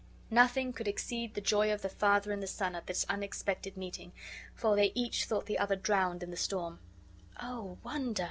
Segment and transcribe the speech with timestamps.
[0.31, 4.13] Nothing could exceed the joy of the father and the son at this unexpected meeting,
[4.55, 6.79] for they each thought the other drowned in the storm.
[7.39, 8.19] "Oh wonder!"